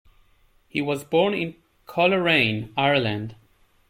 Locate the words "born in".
1.03-1.53